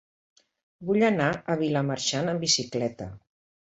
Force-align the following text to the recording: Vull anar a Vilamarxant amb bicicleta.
Vull 0.87 1.05
anar 1.11 1.29
a 1.35 1.59
Vilamarxant 1.63 2.35
amb 2.35 2.47
bicicleta. 2.51 3.15